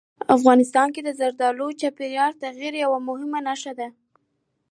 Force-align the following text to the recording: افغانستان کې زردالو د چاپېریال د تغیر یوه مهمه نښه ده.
افغانستان 0.35 0.87
کې 0.95 1.01
زردالو 1.19 1.67
د 1.71 1.77
چاپېریال 1.81 2.31
د 2.35 2.39
تغیر 2.43 2.73
یوه 2.83 2.99
مهمه 3.07 3.39
نښه 3.47 3.73
ده. 3.79 3.87